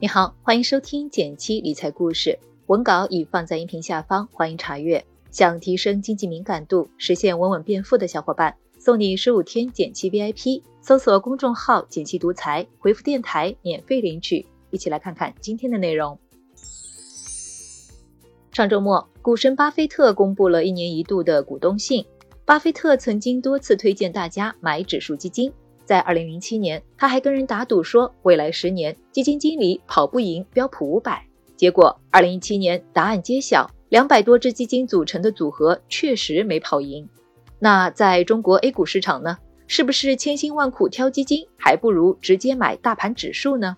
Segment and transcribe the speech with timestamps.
[0.00, 5.04] 你好，欢迎收听减七理财故事，文稿已放在音频下方，欢迎查阅。
[5.32, 14.46] 想提升经济敏感度，实现稳稳变富的小伙伴，送你十五天减七 VIP，搜索公众号“减七独裁，回复电台免费领取。
[14.70, 16.16] 一起来看看今天的内容。
[18.52, 22.06] 上周末，股神巴菲特公布了一年一度的股东信。
[22.44, 25.52] 巴菲特曾经多次推荐大家买指数基金。
[25.88, 31.24] 在二零零七年，他还跟人打赌说，未来十年基金经理跑不赢标普五百。
[31.56, 37.08] 结果二零一七年答案揭晓，两百多只基金组成的组合确实没跑赢。
[37.58, 39.38] 那在中国 A 股市场呢？
[39.66, 43.74] 是不是千辛万苦挑基金，还不如直接买大盘指数呢？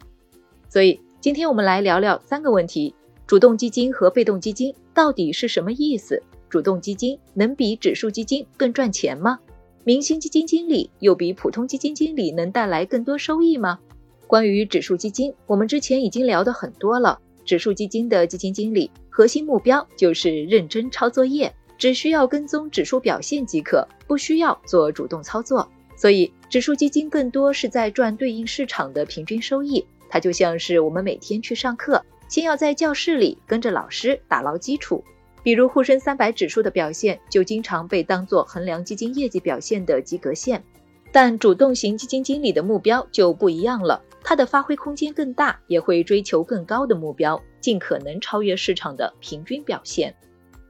[0.69, 2.93] 所以今天我们来聊聊三个问题：
[3.25, 6.21] 主动基金和被动基金到底是什么意思？
[6.49, 9.39] 主动基金能比指数基金更赚钱吗？
[9.83, 13.79] 明星基金经理又比普通基金经理能带来更多收益吗？
[14.27, 17.19] 关于指数基金，我们之前已经聊得很多了。
[17.47, 25.67] 指数基金的基金经理核心目标就是认真抄作业，只需要跟踪指数表现即可，不需要做主动操作。
[25.97, 29.85] 所以，指数基金更多是在赚对应市场的平均收益。
[30.11, 35.03] 它就像是我们每天去上课，先要在教室里跟着老师打牢基础。
[35.43, 40.63] 比如沪深三百指数的表现就经常被当作衡量基金业绩表现的及格线，
[41.11, 50.15] 但主动型基金经理的目标就不一样了，它的发挥空间更大，也会追求更高的目标，尽可能超越市场的平均表现。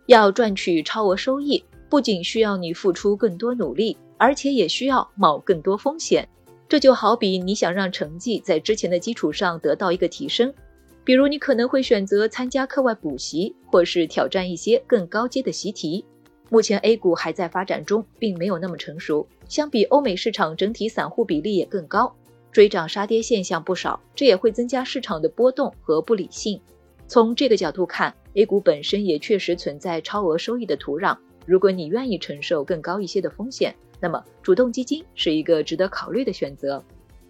[0.07, 6.29] 要赚取超额收益，不仅需要你付出更多努力，而且也需要冒更多风险。
[6.69, 10.55] 这就好比你想让成绩在之前的基础上得到一个提升。
[11.03, 16.05] 比如，你可能会选择参加课外补习，或是挑战一些更高阶的习题。
[16.51, 19.27] 目前 A 股还在发展中，并没有那么成熟。
[19.49, 22.15] 相比欧美市场，整体散户比例也更高，
[22.53, 26.61] 追涨杀跌现象不少，这也会增加市场的波动和不理性。
[27.09, 31.17] 从这个角度看，A 股本身也确实存在超额收益的土壤。
[31.47, 36.83] 如果你愿意承受更高一些的风险，那么主动基金是一个值得考虑的选择。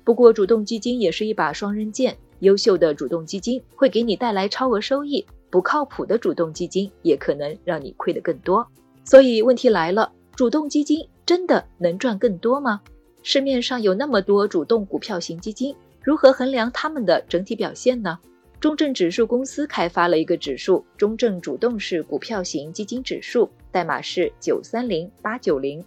[0.03, 2.17] 不过，主动基金也是一把双刃剑。
[2.41, 8.67] 优秀的主动基金会给你带来超额收益，不靠谱的主动基金也可能让你亏得更多。
[9.05, 12.81] 所以问题来了，主动基金真的能赚更多吗？
[13.23, 18.19] 市面上有那么多主动股票型基金，如何衡量它们的整体表现呢？
[18.59, 25.83] 中证指数公司开发了一个指数——中证主动式股票型基金指数，代码是九三零八九零。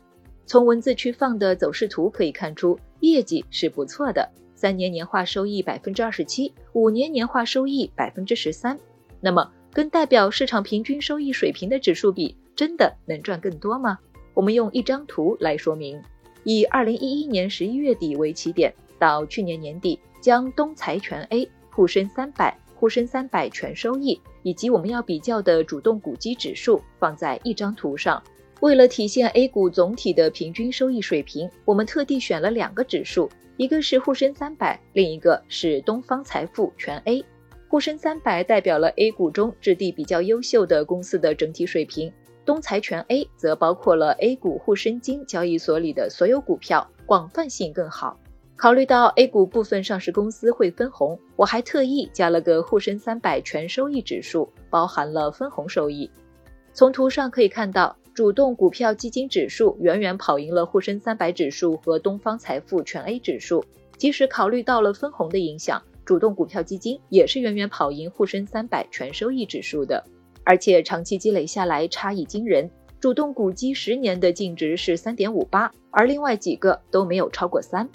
[0.45, 4.27] 从文字区放的走势图可以看出，业绩是不错的。
[4.63, 8.79] 三年年化收益百分之二十七，五年年化收益百分之十三。
[9.19, 13.99] 那么，跟代表市场平均收益水平的指数比，真的能赚更多吗？
[14.33, 16.01] 我们用一张图来说明：
[16.45, 28.23] 以二零一一年十一月底为起点，到去年年底，将东财全 A、沪深三百、沪深三百全收益以及我们要比较的主动股基指数放在一张图上。
[28.63, 33.29] 为了体现 A 股总体的平均收益水平，我们特地选了两个指数。
[33.57, 37.25] 一个是沪深三百，另一个是东方财富全 A。
[37.67, 42.09] 沪深三百代表了 A 股中质地比较优秀的公司的整体水平，
[42.45, 48.17] 东财全 A 则包括了 A 股沪深金交易所里的所有股票，广泛性更好。
[48.55, 56.09] 考虑到 A 股部分上市公司会分红，我还特意加了个沪深三百全收益指数，包含了分红收益。
[56.71, 57.93] 从图上可以看到。
[58.13, 63.65] 主动股票基金指数远远跑赢了沪深三百指数和东方财富全 A 指数，
[63.97, 70.03] 即使考虑到了分红的影响，主动股票基金也是远远跑赢沪深三百全收益指数的。
[70.43, 72.69] 而且长期积累下来差异惊人，
[72.99, 77.89] 主动股基十年的净值是三点五八，而另外几个都没有超过三。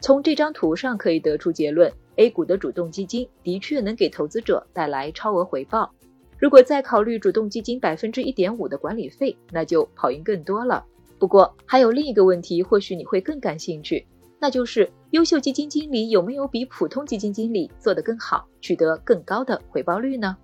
[0.00, 5.90] 从这张图上可以得出结论，A 股的主动基金的确能给投资者带来超额回报。
[6.38, 10.84] 如果再考虑主动基金百分之一点五的管理费，那就跑赢更多了。
[11.18, 14.06] 不过还有另一个问题，或许你会更感兴趣，
[14.38, 20.36] 那就是优秀基金经理有没有比普通基金经理做得更好，取得更高的回报率呢？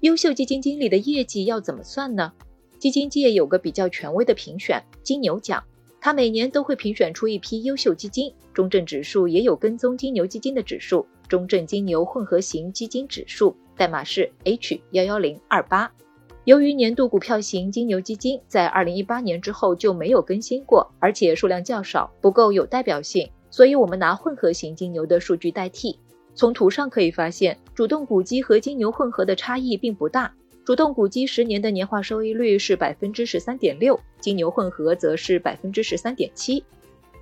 [0.00, 2.32] 优秀基金经理的业绩要怎么算呢？
[2.80, 5.62] 基金界有个比较权威的评选——金牛奖，
[6.00, 8.32] 它每年都会评选出一批优秀基金。
[8.52, 13.56] 中证指数也有跟踪金牛基金的指数——中证金牛混合型基金指数。
[13.78, 15.90] 代码是 H 幺幺零二八。
[16.42, 25.96] 由于年度股票型金牛基金在二零一八年之后就没有更新过，而且数量较少，不够有代表性，所以我们拿混合型金牛的数据代替。
[26.34, 30.32] 从图上可以发现，主动股基和金牛混合的差异并不大。
[30.64, 36.64] 主动股基十年的年化收益率是百分之十三点六，金牛混合则是百分之十三点七。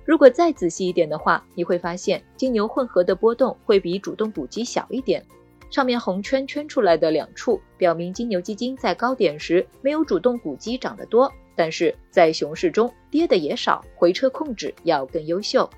[0.05, 5.23] 如果再仔细一点的话，你会发现金牛混合的波动会比主动股基小一点。
[5.69, 15.69] 上面红圈圈出来的两处，表明金牛基金在高点时没有主动股基涨得多，但是在熊市中跌的也少，回撤控制要更优秀。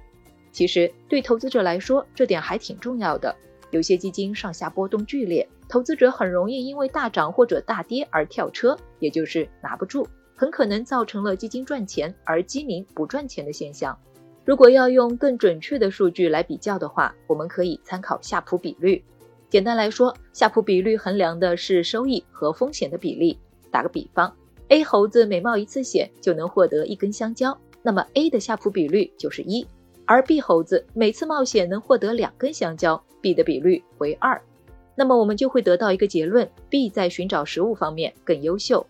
[0.51, 3.35] 其实对投资者来说，这点还挺重要的。
[3.71, 13.97] 有些基金上下波动剧烈，投资者很容易因为大涨或者大跌而跳车，也就是拿不住，很可能造成了基金赚钱而基民不赚钱的现象。
[14.43, 19.03] 如果要用更准确的数据来比较的话，我们可以参考夏普比率。
[19.49, 23.35] 简单来说，夏普比率衡量的是收益和风险的比例。
[23.71, 24.31] 打个比方
[24.67, 29.65] ，A 猴子每冒一次险就能获得一根香蕉，那么 A 的夏普比率就是一。
[30.05, 34.39] 而 B 猴子每次冒险能获得两根香蕉，B 的比率为二，
[34.95, 38.85] 那么我们就会得到一个结论：B 在寻找食物方面更优秀。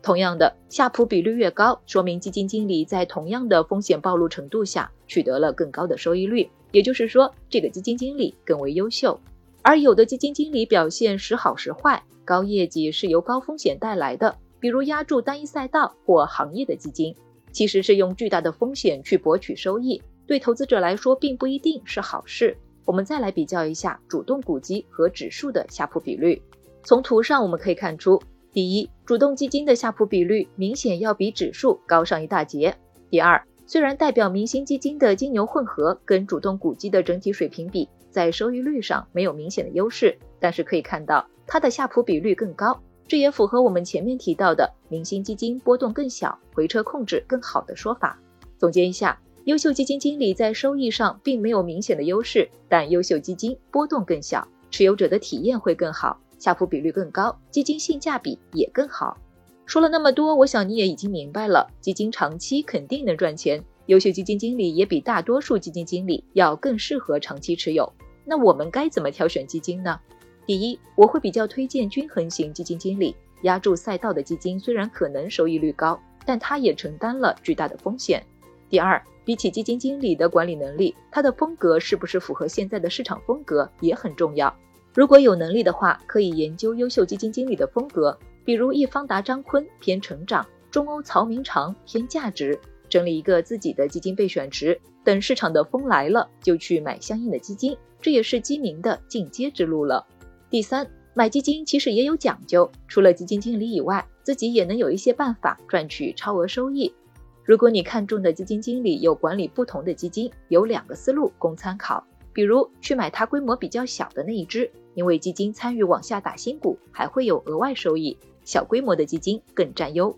[0.00, 9.18] 同样的，夏普比率越高，说明基金经理在同样的风险暴露程度下取得了更高的收益率，也就是说，这个基金经理更为优秀。
[9.64, 17.16] 而有的基金经理表现时好时坏，高业绩是由高风险带来的，比如压住单一赛道或行业的基金，
[17.50, 20.02] 其实是用巨大的风险去博取收益。
[20.26, 22.54] 对投资者来说，并不一定是好事。
[22.84, 26.42] 我们再来比较一下主动股基和指数的夏普比率。
[26.82, 28.20] 从图上我们可以看出，
[28.52, 32.76] 第一，主动基金的夏普比率明显要比指数高上一大截。
[33.08, 48.16] 第二，虽然代表明星基金的金牛混合跟主动股基的整体水平比，在收益率上没有明显的优势，但是可以看到它的夏普比率更高，这也符合我们前面提到的明星基金波动更小、回撤控制更好的说法。
[48.56, 49.18] 总结一下。
[49.46, 59.18] 优秀基金经理在收益上并没有明显的优势，但优秀基金波动更小，持有者的体验会更好，夏普比率更高，基金性价比也更好。
[59.66, 67.92] 说了那么多，我想你也已经明白了，基金长期肯定能赚钱，优秀基金经理也比大多数基金经理要更适合长期持有。
[68.24, 70.00] 那我们该怎么挑选基金呢？
[70.46, 78.24] 第一，我会比较推荐均衡型基金经理，压住赛道的基金虽然可能收益率高，但它也承担了巨大的风险。
[78.68, 79.02] 第二。
[79.26, 84.54] 比起基金经理的管理能力，他的风格是不是符合现在的市场风格也很重要。
[84.92, 92.60] 如果有能力的话，可以研究优秀基金经理的风格，比如易方达张坤偏成长，中欧曹明长偏价值，
[92.94, 100.06] 整理一个自己的基金备选池，等市场的风来了就去买相应的基金，这也是基民的进阶之路了。
[100.48, 106.94] 第三，买基金其实也有讲究，除了基金经理以外，自己也能有一些办法赚取超额收益。
[107.42, 112.06] 如果你看中的基金经理有管理不同的基金，有两个思路供参考。
[112.32, 120.16] 比如去买它规模比较小的那一只，因为基金参与往下打新股还会有额外收益；小规模的基金更占优。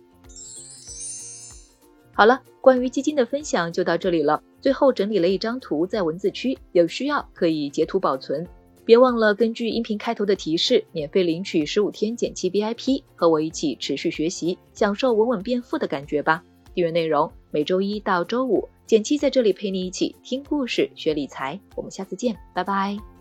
[2.16, 4.42] 好了，关于基金的分享就到这里了。
[4.62, 8.44] 最后整理了一张图在文字区，有需要可以截图保存。
[8.86, 16.42] 别忘了根据音频开头的提示，免费领取十五天减七 VIP，和我一起持续学习，享受稳稳变富的感觉吧。
[16.74, 21.60] 订阅内容，每周一到周五，减七在这里陪你一起听故事、学理财。
[21.74, 23.15] 我们下次见，拜拜。